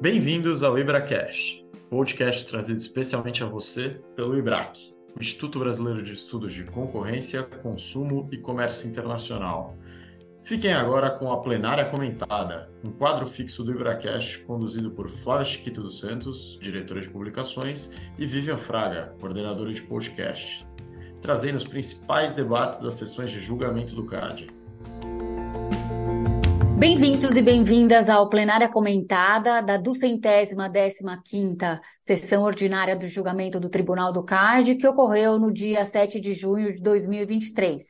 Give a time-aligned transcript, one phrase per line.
[0.00, 6.64] Bem-vindos ao IbraCast, podcast trazido especialmente a você pelo IBRAC, Instituto Brasileiro de Estudos de
[6.64, 9.76] Concorrência, Consumo e Comércio Internacional.
[10.42, 15.82] Fiquem agora com a Plenária Comentada, um quadro fixo do IbraCast conduzido por Flávia Chiquito
[15.82, 20.66] dos Santos, diretora de publicações, e Vivian Fraga, coordenadora de podcast,
[21.20, 24.46] trazendo os principais debates das sessões de julgamento do CAD.
[26.80, 33.68] Bem-vindos e bem-vindas ao Plenária Comentada da duzentésima décima quinta sessão ordinária do julgamento do
[33.68, 37.84] Tribunal do CAD, que ocorreu no dia 7 de junho de 2023.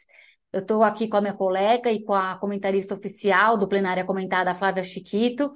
[0.53, 4.57] Eu estou aqui com a minha colega e com a comentarista oficial do Plenária Comentada,
[4.57, 5.53] Flávia Chiquito.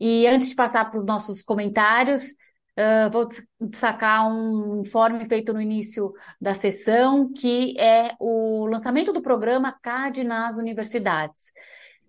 [0.00, 2.24] E antes de passar para os nossos comentários,
[2.76, 3.28] uh, vou
[3.60, 10.24] destacar um informe feito no início da sessão, que é o lançamento do programa CAD
[10.24, 11.52] nas universidades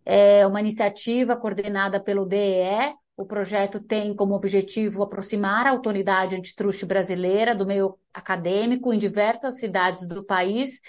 [0.05, 2.93] é uma iniciativa coordenada pelo DEE.
[3.17, 9.59] O projeto tem como objetivo aproximar a autoridade antitruste brasileira do meio acadêmico em diversas
[9.59, 10.79] cidades do país,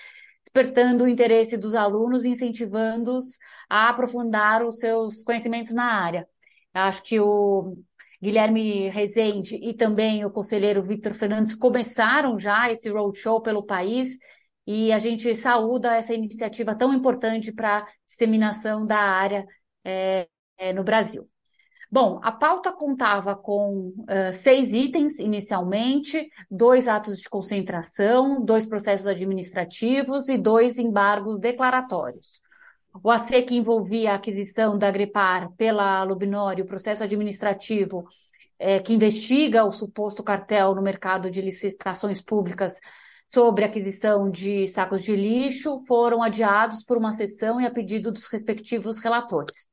[0.43, 3.39] despertando o interesse dos alunos e incentivando-os
[3.71, 6.29] a aprofundar os seus conhecimentos na área.
[6.75, 7.77] Acho que o
[8.23, 14.19] Guilherme Rezende e também o conselheiro Victor Fernandes começaram já esse roadshow pelo país
[14.67, 19.47] e a gente saúda essa iniciativa tão importante para a disseminação da área
[19.85, 20.29] é,
[20.59, 21.29] é, no Brasil.
[21.89, 29.07] Bom, a pauta contava com uh, seis itens inicialmente, dois atos de concentração, dois processos
[29.07, 32.43] administrativos e dois embargos declaratórios.
[33.03, 38.05] O AC que envolvia a aquisição da Gripar pela Lubinori, o processo administrativo
[38.59, 42.81] é, que investiga o suposto cartel no mercado de licitações públicas
[43.29, 48.27] sobre aquisição de sacos de lixo foram adiados por uma sessão e a pedido dos
[48.27, 49.69] respectivos relatores.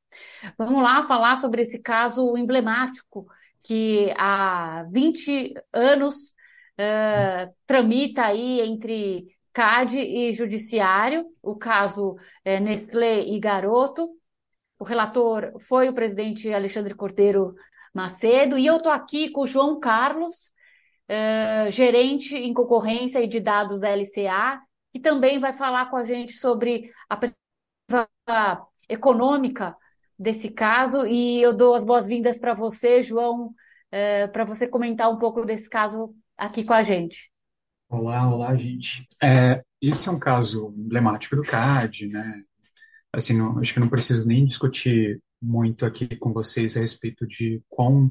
[0.58, 3.26] Vamos lá falar sobre esse caso emblemático
[3.62, 6.34] que há 20 anos
[6.78, 14.08] uh, tramita aí entre CAD e Judiciário, o caso é, Nestlé e Garoto.
[14.78, 17.54] O relator foi o presidente Alexandre Cordeiro
[17.94, 20.50] Macedo, e eu estou aqui com o João Carlos,
[21.10, 24.60] uh, gerente em concorrência e de dados da LCA,
[24.92, 29.76] que também vai falar com a gente sobre a perspectiva econômica
[30.18, 31.06] desse caso.
[31.06, 35.68] E eu dou as boas-vindas para você, João, uh, para você comentar um pouco desse
[35.68, 37.30] caso aqui com a gente.
[37.88, 39.06] Olá, olá, gente.
[39.22, 42.42] É, esse é um caso emblemático do CAD, né?
[43.12, 47.62] Assim, não, acho que não preciso nem discutir muito aqui com vocês a respeito de
[47.68, 48.10] quão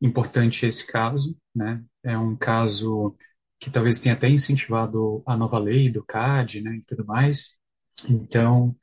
[0.00, 1.82] importante esse caso, né?
[2.08, 3.16] É um caso
[3.60, 7.58] que talvez tenha até incentivado a nova lei do CAD, né, e tudo mais.
[8.08, 8.76] Então,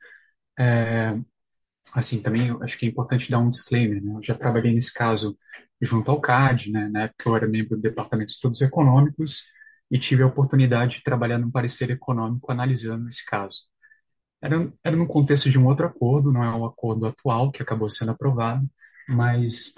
[0.58, 1.18] é,
[1.94, 4.14] assim, também acho que é importante dar um disclaimer, né?
[4.16, 5.36] Eu já trabalhei nesse caso
[5.80, 6.88] junto ao CAD, né?
[6.88, 9.44] Na época eu era membro do Departamento de Estudos Econômicos
[9.90, 13.62] e tive a oportunidade de trabalhar num parecer econômico analisando esse caso.
[14.42, 17.88] Era, era no contexto de um outro acordo, não é o acordo atual que acabou
[17.88, 18.68] sendo aprovado,
[19.08, 19.74] mas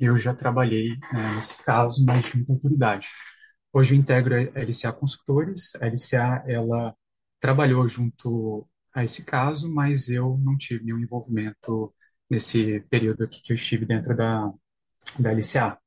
[0.00, 3.08] eu já trabalhei né, nesse caso, mas junto à autoridade.
[3.72, 5.74] Hoje eu integro a LCA Consultores.
[5.76, 6.94] A LCA, ela
[7.40, 11.94] trabalhou junto a esse caso, mas eu não tive nenhum envolvimento
[12.30, 14.52] nesse período aqui que eu estive dentro da,
[15.18, 15.78] da LCA.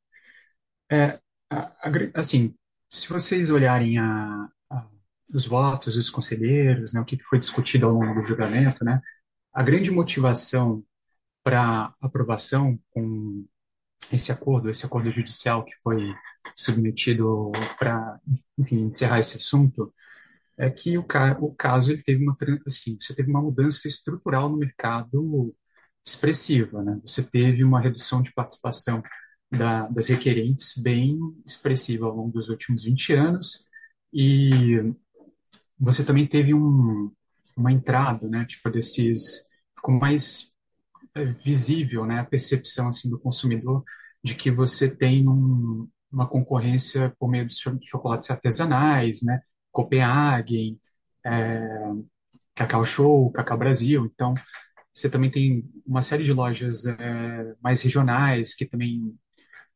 [0.91, 1.19] É,
[2.13, 2.55] assim,
[2.89, 4.87] se vocês olharem a, a,
[5.33, 9.01] os votos dos conselheiros, né, o que foi discutido ao longo do julgamento, né,
[9.53, 10.83] a grande motivação
[11.43, 13.45] para aprovação com
[14.11, 16.13] esse acordo, esse acordo judicial que foi
[16.55, 18.19] submetido para,
[18.71, 19.93] encerrar esse assunto,
[20.57, 22.35] é que o, ca o caso ele teve uma
[22.65, 25.53] assim, você teve uma mudança estrutural no mercado
[26.05, 26.99] expressiva, né?
[27.05, 29.01] Você teve uma redução de participação
[29.51, 33.65] da, das requerentes bem expressiva ao longo dos últimos 20 anos
[34.13, 34.77] e
[35.79, 37.11] você também teve um,
[37.57, 38.45] uma entrada, né?
[38.45, 40.54] Tipo desses ficou mais
[41.43, 43.83] visível, né, a percepção assim do consumidor
[44.23, 49.39] de que você tem um, uma concorrência por meio de chocolates artesanais, né,
[49.71, 50.79] Copenhagen,
[51.25, 51.59] é,
[52.55, 54.05] Cacau Show, Cacau Brasil.
[54.05, 54.33] Então,
[54.93, 59.13] você também tem uma série de lojas é, mais regionais que também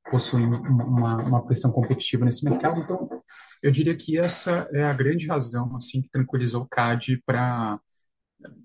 [0.10, 2.80] possuem uma, uma questão competitiva nesse mercado.
[2.80, 3.22] Então,
[3.62, 7.80] eu diria que essa é a grande razão assim que tranquilizou o CAD para,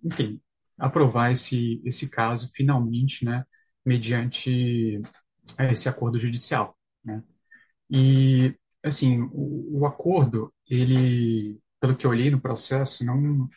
[0.05, 0.41] enfim,
[0.79, 3.45] aprovar esse, esse caso finalmente, né,
[3.85, 5.01] mediante
[5.59, 7.23] é, esse acordo judicial, né?
[7.91, 13.49] E assim, o, o acordo, ele, pelo que eu olhei no processo, não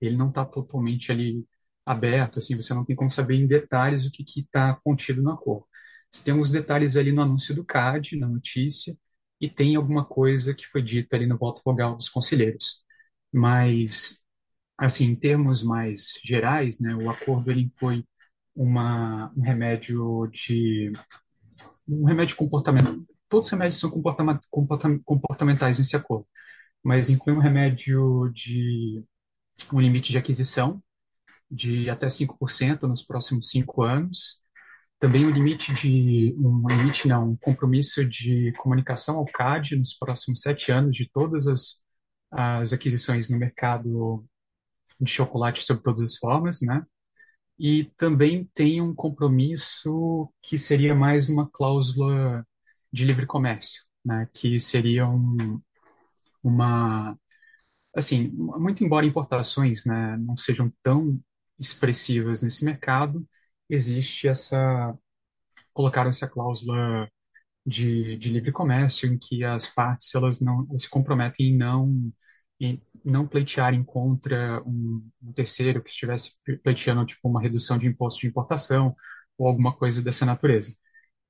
[0.00, 1.46] ele não está totalmente ali
[1.86, 5.66] aberto, assim, você não tem como saber em detalhes o que está contido no acordo.
[6.10, 8.96] Você tem alguns detalhes ali no anúncio do CAD, na notícia,
[9.40, 12.82] e tem alguma coisa que foi dita ali no voto vogal dos conselheiros.
[13.32, 14.21] Mas,
[14.86, 18.04] assim, em termos mais gerais, né, o acordo ele inclui
[18.54, 20.92] uma, um remédio de
[21.88, 22.96] um remédio comportamental.
[23.28, 23.90] Todos os remédios são
[25.04, 26.26] comportamentais nesse acordo,
[26.82, 29.04] mas inclui um remédio de
[29.72, 30.82] um limite de aquisição
[31.50, 34.42] de até 5% nos próximos cinco anos.
[34.98, 40.40] Também um limite de um limite não, um compromisso de comunicação ao CAD nos próximos
[40.40, 41.82] sete anos de todas as,
[42.30, 44.24] as aquisições no mercado
[45.02, 46.86] de chocolate sob todas as formas, né?
[47.58, 52.46] E também tem um compromisso que seria mais uma cláusula
[52.92, 54.28] de livre comércio, né?
[54.34, 55.60] Que seria um,
[56.42, 57.16] uma
[57.96, 61.20] assim, muito embora importações, né, não sejam tão
[61.58, 63.26] expressivas nesse mercado,
[63.68, 64.96] existe essa
[65.72, 67.08] colocaram essa cláusula
[67.66, 72.12] de, de livre comércio em que as partes elas não elas se comprometem em não
[72.62, 78.20] em não pleitearem contra um, um, terceiro que estivesse pleiteando tipo uma redução de imposto
[78.20, 78.94] de importação
[79.36, 80.76] ou alguma coisa dessa natureza.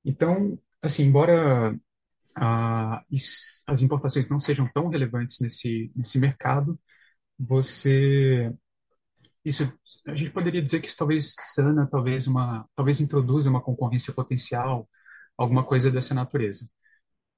[0.05, 1.75] Então, assim, embora
[2.35, 3.03] ah,
[3.67, 6.79] as importações não sejam tão relevantes nesse nesse mercado,
[7.39, 8.53] você
[9.45, 9.63] isso
[10.07, 14.87] a gente poderia dizer que isso talvez sana, talvez uma talvez introduza uma concorrência potencial,
[15.37, 16.69] alguma coisa dessa natureza.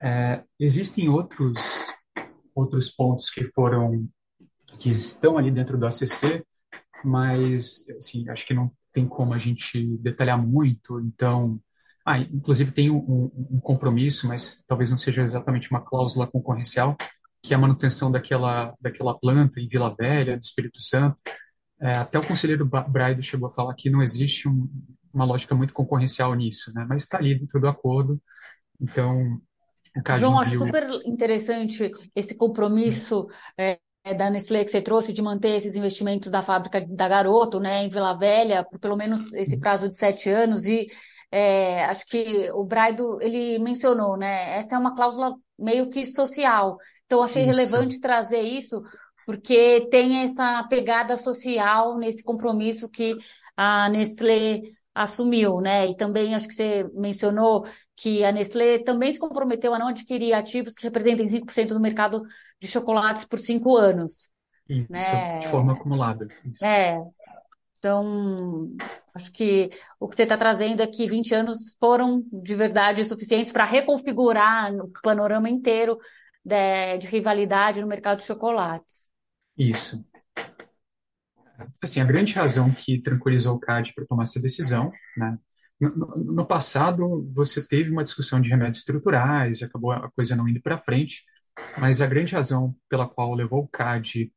[0.02, 1.95] É, existem outros
[2.56, 4.08] outros pontos que foram
[4.80, 6.44] que estão ali dentro do ACC,
[7.04, 11.00] mas assim, acho que não tem como a gente detalhar muito.
[11.02, 11.60] Então,
[12.06, 16.96] ah, inclusive tem um, um, compromisso, mas talvez não seja exatamente uma cláusula concorrencial,
[17.42, 21.22] que é a manutenção daquela daquela planta em Vila Velha, do Espírito Santo.
[21.80, 24.70] É, até o conselheiro Braido chegou a falar que não existe um,
[25.14, 26.86] uma lógica muito concorrencial nisso, né?
[26.88, 28.22] Mas está ali dentro do acordo.
[28.80, 29.42] Então,
[30.18, 33.28] João, acho super interessante esse compromisso
[33.58, 33.80] é,
[34.18, 37.90] da Nestlé que você trouxe de manter esses investimentos da fábrica da Garoto, né, em
[37.90, 40.66] Vila Velha, por pelo menos esse prazo de sete anos.
[40.66, 40.88] E
[41.32, 46.78] é, acho que o Braido ele mencionou, né, essa é uma cláusula meio que social.
[47.06, 47.58] Então achei isso.
[47.58, 48.82] relevante trazer isso
[49.26, 53.16] porque tem essa pegada social nesse compromisso que
[53.58, 54.62] a Nestlé
[54.96, 55.88] assumiu, né?
[55.88, 57.66] E também acho que você mencionou
[57.98, 62.24] que a Nestlé também se comprometeu a não adquirir ativos que representem 5% do mercado
[62.62, 64.30] de chocolates por cinco anos.
[64.70, 65.40] Isso, né?
[65.40, 66.28] de forma acumulada.
[66.46, 66.64] Isso.
[66.64, 66.98] É.
[67.78, 68.72] Então,
[69.14, 69.70] acho que
[70.00, 74.74] o que você está trazendo é que 20 anos foram de verdade suficientes para reconfigurar
[74.74, 76.00] o panorama inteiro
[76.44, 79.12] de, de rivalidade no mercado de chocolates.
[79.58, 80.04] Isso
[81.82, 85.38] assim, a grande razão que tranquilizou o CAD para tomar essa decisão, né?
[85.80, 90.62] No, no, passado, você teve uma discussão de remédios estruturais, acabou a coisa não indo
[90.62, 91.22] para frente,
[91.78, 94.32] mas a grande razão pela qual levou o CAD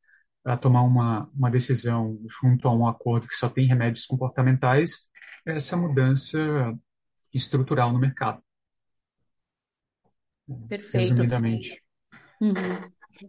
[0.44, 5.09] a tomar uma, uma decisão junto a um acordo que só tem remédios comportamentais
[5.47, 6.76] é essa mudança
[7.32, 8.43] estrutural no mercado.
[10.69, 11.11] Perfeito.
[11.11, 11.82] Resumidamente.
[12.41, 12.55] Uhum.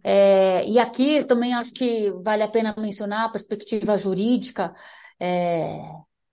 [0.03, 4.73] É, e aqui também acho que vale a pena mencionar a perspectiva jurídica
[5.19, 5.79] é,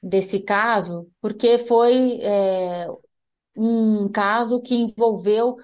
[0.03, 2.87] desse caso, porque foi é,
[3.57, 5.57] um caso que envolveu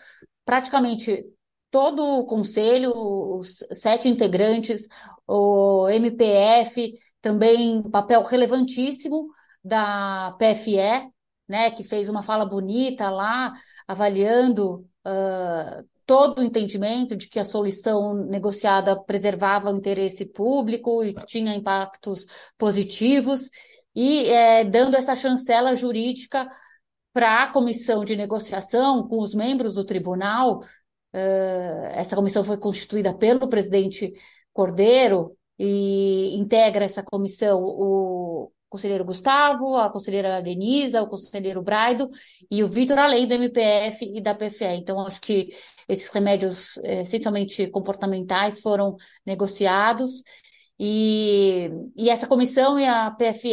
[0.44, 1.24] praticamente
[1.70, 4.86] todo o conselho, os sete integrantes,
[5.26, 9.28] o MPF, também papel relevantíssimo
[9.64, 11.10] da PFE,
[11.48, 13.52] né, que fez uma fala bonita lá,
[13.86, 21.14] avaliando uh, todo o entendimento de que a solução negociada preservava o interesse público e
[21.24, 22.26] tinha impactos
[22.58, 23.48] positivos,
[23.96, 26.46] e é, dando essa chancela jurídica
[27.14, 30.60] para a comissão de negociação com os membros do tribunal.
[31.14, 34.12] Uh, essa comissão foi constituída pelo presidente
[34.52, 42.08] Cordeiro e integra essa comissão o conselheiro Gustavo, a conselheira Denisa, o conselheiro Braido
[42.50, 44.64] e o Vitor, além do MPF e da PFE.
[44.64, 45.54] Então, acho que
[45.88, 48.96] esses remédios, é, essencialmente comportamentais, foram
[49.26, 50.22] negociados
[50.78, 53.52] e, e essa comissão e a PFE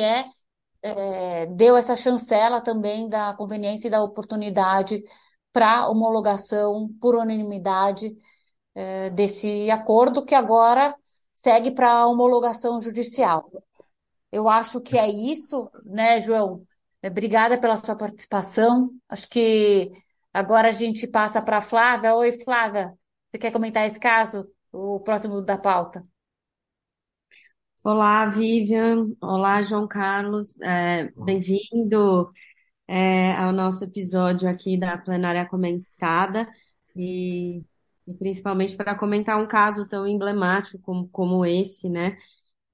[0.82, 5.02] é, deu essa chancela também da conveniência e da oportunidade
[5.52, 8.12] para homologação por unanimidade
[8.76, 10.96] é, desse acordo que agora
[11.34, 13.50] segue para a homologação judicial.
[14.32, 16.64] Eu acho que é isso, né, João?
[17.04, 18.90] Obrigada pela sua participação.
[19.08, 19.92] Acho que
[20.34, 22.16] agora a gente passa para a Flávia.
[22.16, 22.94] Oi, Flávia,
[23.32, 24.48] você quer comentar esse caso?
[24.72, 26.06] O próximo da pauta.
[27.84, 29.08] Olá, Vivian.
[29.22, 30.54] Olá, João Carlos.
[30.62, 32.32] É, Bem-vindo.
[32.88, 36.48] é, ao nosso episódio aqui da plenária comentada
[36.96, 37.64] e,
[38.08, 42.18] e principalmente para comentar um caso tão emblemático como, como esse, né?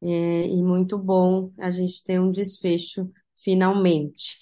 [0.02, 3.12] É, e muito bom a gente ter um desfecho
[3.44, 4.38] finalmente.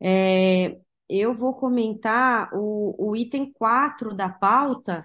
[0.00, 5.04] É, eu vou comentar o, o item 4 da pauta,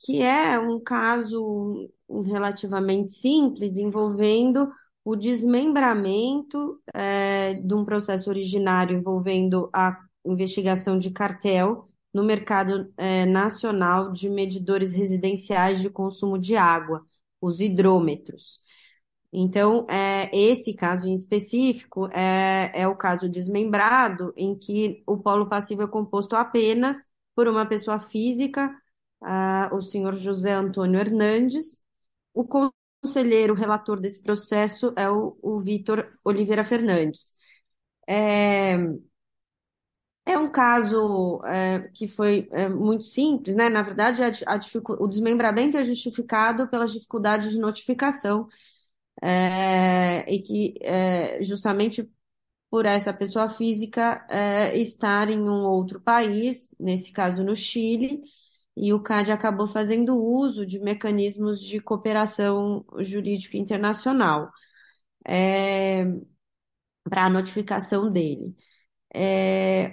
[0.00, 1.90] que é um caso
[2.24, 4.70] relativamente simples envolvendo
[5.04, 13.24] o desmembramento é, de um processo originário envolvendo a investigação de cartel no mercado é,
[13.24, 17.04] nacional de medidores residenciais de consumo de água,
[17.40, 18.60] os hidrômetros.
[19.32, 25.48] Então, é, esse caso em específico é, é o caso desmembrado, em que o polo
[25.48, 28.70] passivo é composto apenas por uma pessoa física,
[29.22, 31.80] uh, o senhor José Antônio Hernandes.
[32.34, 37.34] O conselheiro relator desse processo é o, o Vitor Oliveira Fernandes.
[38.06, 38.76] É,
[40.24, 43.68] é um caso é, que foi é, muito simples, né?
[43.68, 44.60] Na verdade, a, a
[45.00, 48.46] o desmembramento é justificado pelas dificuldades de notificação
[49.22, 52.10] é, e que é, justamente
[52.70, 58.22] por essa pessoa física é, estar em um outro país, nesse caso no Chile,
[58.76, 64.50] e o CAD acabou fazendo uso de mecanismos de cooperação jurídica internacional
[67.08, 68.54] para a notificação dele.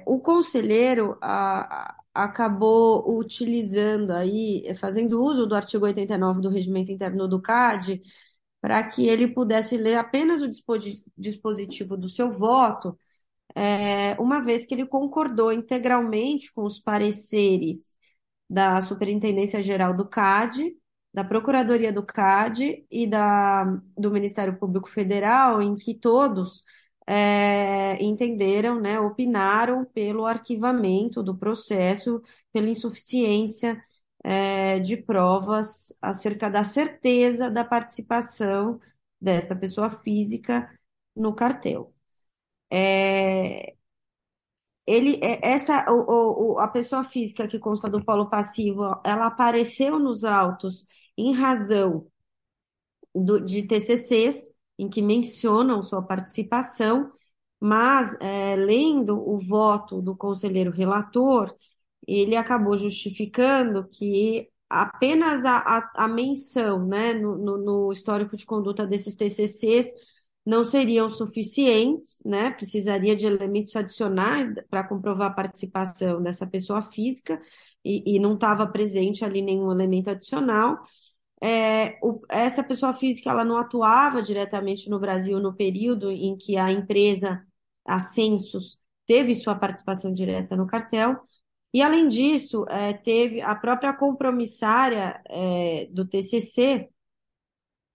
[0.06, 7.28] O conselheiro a, a, acabou utilizando aí, fazendo uso do artigo 89 do regimento interno
[7.28, 8.02] do CAD,
[8.62, 10.50] para que ele pudesse ler apenas o
[11.18, 12.98] dispositivo do seu voto,
[13.56, 17.96] é, uma vez que ele concordou integralmente com os pareceres
[18.50, 20.76] da Superintendência Geral do CAD,
[21.14, 23.66] da Procuradoria do CAD e da,
[23.98, 26.64] do Ministério Público Federal, em que todos
[27.08, 32.22] é, entenderam, né, opinaram pelo arquivamento do processo,
[32.54, 33.82] pela insuficiência
[34.24, 38.80] é, de provas acerca da certeza da participação
[39.22, 40.70] desta pessoa física
[41.16, 41.94] no cartel.
[42.72, 43.76] É,
[44.86, 50.00] ele, é, essa, o, o, a pessoa física que consta do polo passivo, ela apareceu
[50.00, 50.86] nos autos
[51.18, 52.08] em razão
[53.14, 57.12] do, de TCCs em que mencionam sua participação,
[57.60, 61.54] mas é, lendo o voto do conselheiro relator,
[62.18, 68.46] ele acabou justificando que apenas a, a, a menção né, no, no, no, histórico de
[68.46, 69.88] conduta desses TCCs
[70.46, 72.52] não seriam suficientes, né?
[72.52, 77.42] precisaria de elementos adicionais para comprovar a participação dessa pessoa física
[77.84, 80.80] e, e não estava presente ali nenhum elemento adicional.
[81.42, 86.58] É, o, essa pessoa física ela não atuava diretamente no Brasil no período em que
[86.58, 87.44] a empresa,
[87.86, 88.00] a
[89.08, 91.20] teve sua participação direta no cartel,
[91.74, 96.90] e, além disso, é, teve a própria compromissária é, do TCC,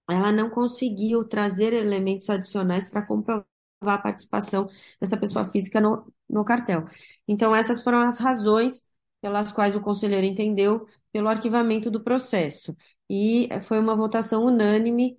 [0.08, 3.46] ela não conseguiu trazer elementos adicionais para comprovar
[3.82, 4.68] a participação
[5.00, 6.84] dessa pessoa física no, no cartel.
[7.26, 8.84] Então, essas foram as razões
[9.20, 12.76] pelas quais o conselheiro entendeu pelo arquivamento do processo.
[13.08, 15.18] E foi uma votação unânime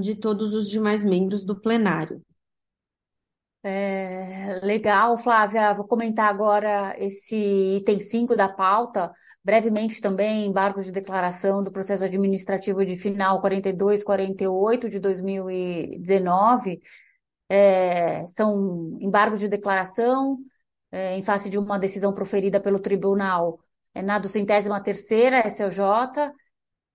[0.00, 2.22] de todos os demais membros do plenário.
[3.64, 5.72] É, legal, Flávia.
[5.74, 7.36] Vou comentar agora esse
[7.76, 9.12] item 5 da pauta,
[9.44, 16.80] brevemente também, embargos de declaração do processo administrativo de final 4248 de 2019.
[17.48, 20.38] É, são embargos de declaração
[20.90, 23.60] é, em face de uma decisão proferida pelo tribunal
[23.94, 26.32] é, na duzentésima terceira SLJ,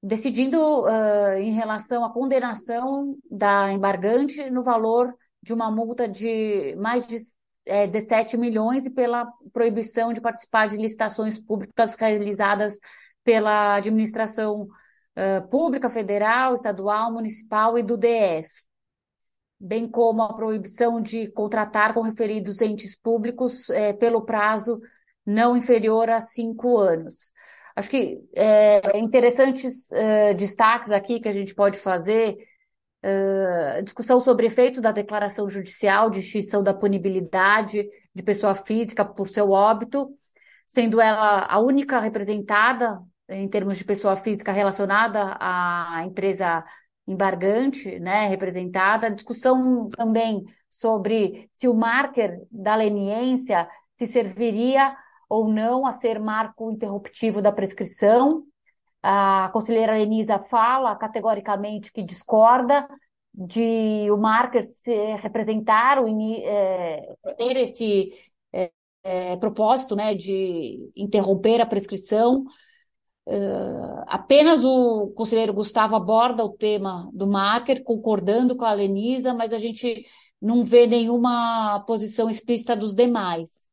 [0.02, 5.14] decidindo uh, em relação à condenação da embargante no valor
[5.48, 7.22] de uma multa de mais de,
[7.66, 12.78] é, de 7 milhões e pela proibição de participar de licitações públicas realizadas
[13.24, 18.50] pela administração uh, pública, federal, estadual, municipal e do DF,
[19.58, 24.82] bem como a proibição de contratar com referidos entes públicos é, pelo prazo
[25.26, 27.32] não inferior a cinco anos.
[27.74, 32.36] Acho que é, interessantes é, destaques aqui que a gente pode fazer
[33.04, 39.30] Uh, discussão sobre efeitos da declaração judicial de extinção da punibilidade de pessoa física por
[39.30, 40.10] seu óbito,
[40.66, 43.00] sendo ela a única representada
[43.30, 46.64] em termos de pessoa física relacionada à empresa
[47.08, 49.12] embargante, né, representada.
[49.12, 54.96] Discussão também sobre se o marker da leniência se serviria
[55.30, 58.44] ou não a ser marco interruptivo da prescrição,
[59.10, 62.86] a conselheira Enisa fala categoricamente que discorda
[63.34, 66.08] de o Marker se representar, o,
[66.44, 68.10] é, ter esse,
[68.52, 68.70] é,
[69.04, 72.44] é, propósito né, de interromper a prescrição.
[73.26, 79.54] Uh, apenas o conselheiro Gustavo aborda o tema do marker, concordando com a Lenisa, mas
[79.54, 80.06] a gente
[80.42, 83.67] não vê nenhuma posição explícita dos demais.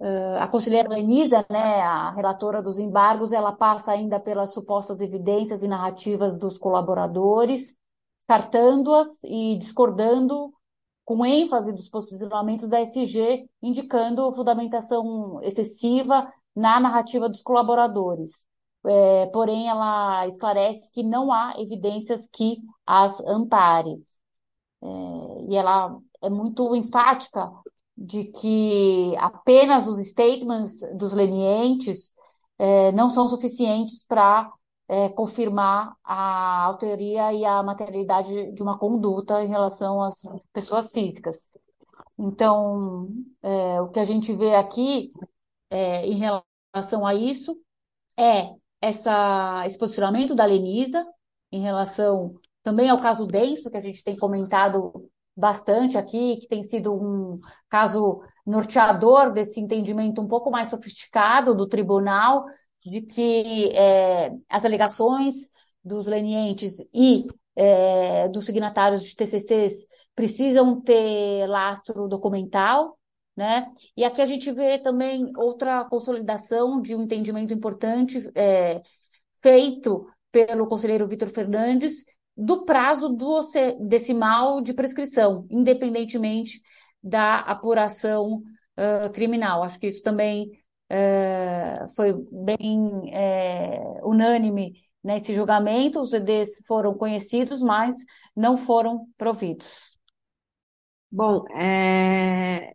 [0.00, 5.62] Uh, a conselheira Lenisa, né, a relatora dos embargos, ela passa ainda pelas supostas evidências
[5.62, 7.76] e narrativas dos colaboradores,
[8.16, 10.54] descartando-as e discordando
[11.04, 18.46] com ênfase dos posicionamentos da SG, indicando fundamentação excessiva na narrativa dos colaboradores.
[18.86, 24.02] É, porém, ela esclarece que não há evidências que as ampare.
[24.82, 24.86] É,
[25.48, 27.50] e ela é muito enfática
[28.00, 32.14] de que apenas os statements dos lenientes
[32.58, 34.50] é, não são suficientes para
[34.88, 41.46] é, confirmar a autoria e a materialidade de uma conduta em relação às pessoas físicas.
[42.18, 43.08] Então,
[43.42, 45.12] é, o que a gente vê aqui
[45.70, 47.56] em relação a isso
[48.18, 51.06] é essa, esse posicionamento da Lenisa
[51.52, 55.08] em relação também ao caso denso, que a gente tem comentado
[55.40, 61.66] bastante aqui, que tem sido um caso norteador desse entendimento um pouco mais sofisticado do
[61.66, 62.44] tribunal,
[62.84, 65.48] de que é, as alegações
[65.82, 72.98] dos lenientes e é, dos signatários de TCCs precisam ter lastro documental,
[73.36, 73.70] né?
[73.96, 78.82] E aqui a gente vê também outra consolidação de um entendimento importante é,
[79.42, 82.04] feito pelo conselheiro Vitor Fernandes
[82.40, 83.40] do prazo do
[83.86, 86.60] decimal de prescrição, independentemente
[87.02, 88.42] da apuração
[88.78, 89.62] uh, criminal.
[89.62, 90.50] Acho que isso também
[90.88, 94.72] é, foi bem é, unânime
[95.04, 97.94] nesse julgamento, os EDs foram conhecidos, mas
[98.34, 99.90] não foram providos.
[101.10, 102.74] Bom, é,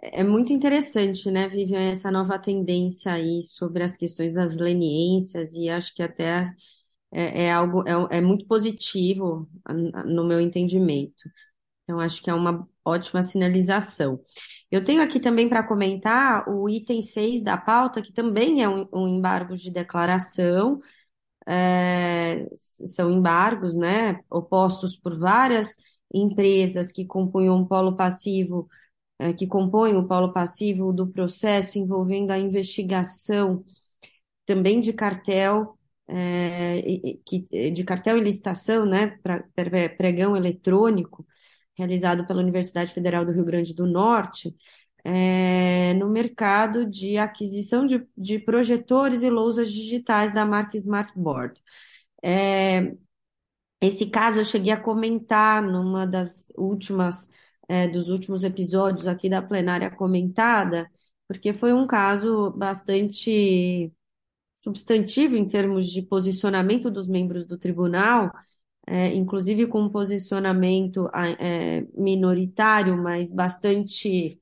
[0.00, 5.68] é muito interessante, né, Vivian, essa nova tendência aí sobre as questões das leniências, e
[5.68, 6.52] acho que até
[7.12, 9.48] é, é algo, é, é muito positivo
[10.06, 11.30] no meu entendimento.
[11.84, 14.20] Então, acho que é uma ótima sinalização.
[14.70, 18.88] Eu tenho aqui também para comentar o item 6 da pauta, que também é um,
[18.92, 20.80] um embargo de declaração.
[21.46, 25.76] É, são embargos, né, opostos por várias
[26.14, 28.68] empresas que compunham um polo passivo,
[29.18, 33.64] é, que compõem o polo passivo do processo envolvendo a investigação
[34.46, 39.44] também de cartel, é, de cartel e licitação, né, pra,
[39.96, 41.26] pregão eletrônico,
[41.76, 44.54] realizado pela Universidade Federal do Rio Grande do Norte,
[45.04, 51.60] é, no mercado de aquisição de, de, projetores e lousas digitais da marca Smartboard.
[52.22, 52.94] É,
[53.80, 57.28] esse caso eu cheguei a comentar numa das últimas,
[57.68, 60.90] é, dos últimos episódios aqui da plenária comentada,
[61.26, 63.92] porque foi um caso bastante
[64.62, 68.30] substantivo em termos de posicionamento dos membros do tribunal,
[68.86, 74.40] é, inclusive com um posicionamento é, minoritário, mas bastante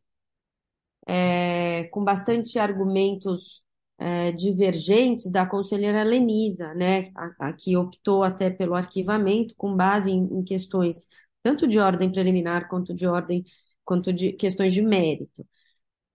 [1.06, 3.62] é, com bastante argumentos
[3.98, 10.11] é, divergentes da conselheira Lenisa, né, a, a, que optou até pelo arquivamento com base
[10.11, 11.06] em, em questões
[11.42, 13.44] tanto de ordem preliminar quanto de ordem
[13.85, 15.46] quanto de questões de mérito.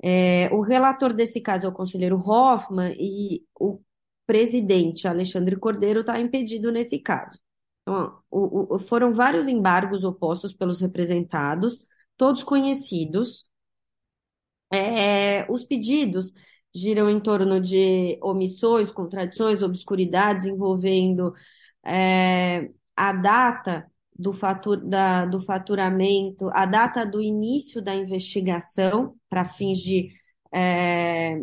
[0.03, 3.79] É, o relator desse caso é o conselheiro Hoffman e o
[4.25, 7.39] presidente Alexandre Cordeiro está impedido nesse caso.
[7.81, 13.45] Então, o, o, foram vários embargos opostos pelos representados, todos conhecidos.
[14.73, 16.33] É, os pedidos
[16.73, 21.33] giram em torno de omissões, contradições, obscuridades envolvendo
[21.83, 29.45] é, a data do, fatur, da, do faturamento, a data do início da investigação para
[29.45, 30.09] fins de
[30.53, 31.41] é,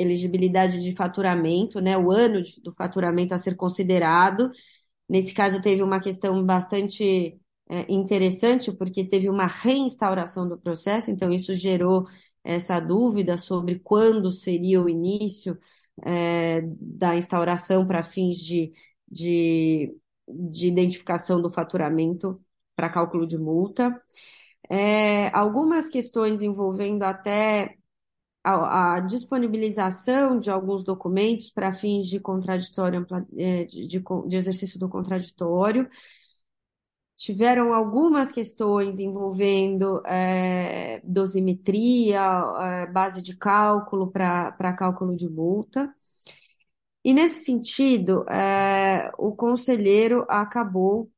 [0.00, 4.50] elegibilidade de faturamento, né, o ano de, do faturamento a ser considerado,
[5.10, 7.36] Nesse caso, teve uma questão bastante
[7.68, 12.06] é, interessante, porque teve uma reinstauração do processo, então isso gerou
[12.44, 15.58] essa dúvida sobre quando seria o início
[16.04, 18.72] é, da instauração para fins de,
[19.10, 19.92] de,
[20.28, 22.40] de, identificação do faturamento
[22.76, 24.00] para cálculo de multa.
[24.68, 27.76] É, algumas questões envolvendo até
[28.42, 33.86] a, a, disponibilização de alguns documentos para fins de contraditório, é, de,
[34.28, 35.88] de, exercício do contraditório.
[37.16, 42.20] Tiveram algumas questões envolvendo é, dosimetria,
[42.60, 45.94] é, base de cálculo para cálculo de multa.
[47.04, 51.10] E nesse sentido, é, o conselheiro acabou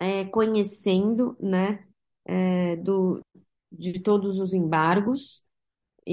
[0.00, 1.84] é, conhecendo né,
[2.24, 3.20] é, do,
[3.72, 5.42] de todos os embargos,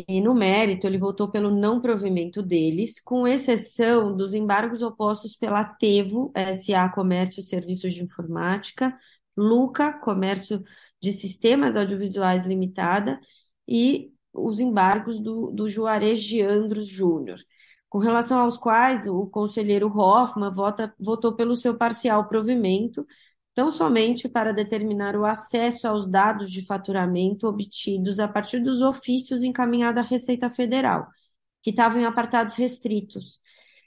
[0.07, 5.63] e no mérito ele votou pelo não provimento deles, com exceção dos embargos opostos pela
[5.63, 8.97] Tevo, SA Comércio e Serviços de Informática,
[9.37, 10.63] Luca, Comércio
[11.01, 13.19] de Sistemas Audiovisuais Limitada,
[13.67, 17.39] e os embargos do, do Juarez de Andros Júnior,
[17.89, 23.05] com relação aos quais o conselheiro Hoffman vota, votou pelo seu parcial provimento,
[23.55, 29.43] tão somente para determinar o acesso aos dados de faturamento obtidos a partir dos ofícios
[29.43, 31.07] encaminhados à Receita Federal,
[31.61, 33.39] que estavam em apartados restritos,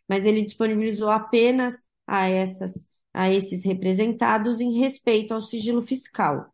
[0.08, 6.52] mas ele disponibilizou apenas a essas a esses representados em respeito ao sigilo fiscal.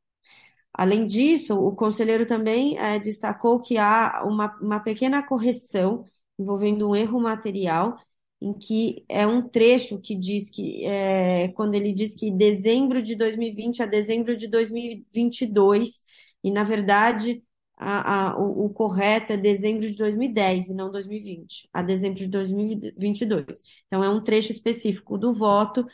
[0.73, 6.05] Além disso, o conselheiro também é, destacou que há uma, uma pequena correção
[6.39, 7.99] envolvendo um erro material,
[8.45, 13.17] em que é um trecho que diz que, é, quando ele diz que dezembro de
[13.17, 16.05] 2020 a dezembro de 2022,
[16.43, 17.43] e na verdade
[17.77, 22.29] a, a, o, o, correto é dezembro de 2010 e não 2020, a dezembro de
[22.29, 23.63] 2022.
[23.87, 25.87] Então é um trecho específico do voto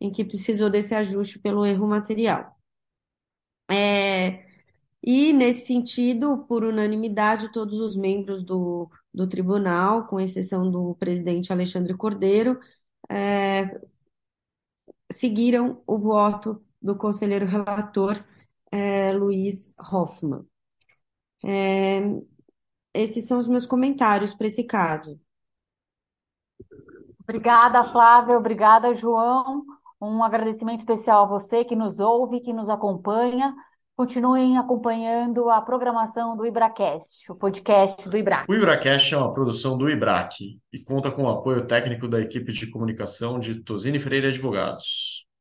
[0.00, 2.54] em que precisou desse ajuste pelo erro material.
[3.70, 4.44] É,
[5.02, 11.52] e, nesse sentido, por unanimidade, todos os membros do, do tribunal, com exceção do presidente
[11.52, 12.58] Alexandre Cordeiro,
[13.08, 13.80] é,
[15.10, 18.22] seguiram o voto do conselheiro relator
[18.70, 20.44] é, Luiz Hoffmann.
[21.44, 22.00] É,
[22.92, 25.20] esses são os meus comentários para esse caso.
[27.22, 28.36] Obrigada, Flávia.
[28.36, 29.64] Obrigada, João.
[30.00, 33.54] Um agradecimento especial a você que nos ouve, que nos acompanha.
[33.96, 38.44] Continuem acompanhando a programação do IbraCast, o podcast do IBRAC.
[38.50, 42.52] O IbraCast é uma produção do IBRAC e conta com o apoio técnico da equipe
[42.52, 45.24] de comunicação de Tosini Freire Advogados.